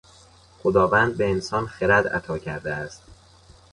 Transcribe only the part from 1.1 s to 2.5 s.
به انسان خرد عطا